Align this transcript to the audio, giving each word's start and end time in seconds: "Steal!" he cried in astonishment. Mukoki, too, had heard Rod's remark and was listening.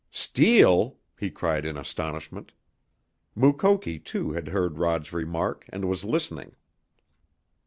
"Steal!" 0.09 0.97
he 1.15 1.29
cried 1.29 1.63
in 1.63 1.77
astonishment. 1.77 2.53
Mukoki, 3.35 3.99
too, 3.99 4.31
had 4.31 4.47
heard 4.47 4.79
Rod's 4.79 5.13
remark 5.13 5.63
and 5.71 5.87
was 5.87 6.03
listening. 6.03 6.55